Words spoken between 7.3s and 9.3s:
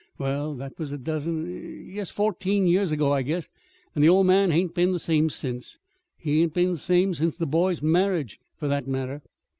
the boy's marriage, for that matter.